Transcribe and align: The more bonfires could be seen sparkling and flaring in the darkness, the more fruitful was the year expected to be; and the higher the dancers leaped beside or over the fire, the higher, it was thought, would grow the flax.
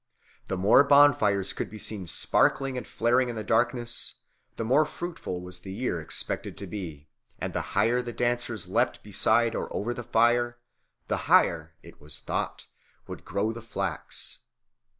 The 0.47 0.57
more 0.57 0.83
bonfires 0.83 1.53
could 1.53 1.69
be 1.69 1.77
seen 1.77 2.07
sparkling 2.07 2.75
and 2.75 2.87
flaring 2.87 3.29
in 3.29 3.35
the 3.35 3.43
darkness, 3.43 4.15
the 4.55 4.65
more 4.65 4.83
fruitful 4.83 5.41
was 5.41 5.59
the 5.59 5.71
year 5.71 6.01
expected 6.01 6.57
to 6.57 6.65
be; 6.65 7.07
and 7.37 7.53
the 7.53 7.77
higher 7.77 8.01
the 8.01 8.11
dancers 8.11 8.67
leaped 8.67 9.03
beside 9.03 9.53
or 9.53 9.71
over 9.71 9.93
the 9.93 10.03
fire, 10.03 10.57
the 11.07 11.17
higher, 11.29 11.75
it 11.83 12.01
was 12.01 12.19
thought, 12.19 12.65
would 13.05 13.25
grow 13.25 13.51
the 13.51 13.61
flax. 13.61 14.39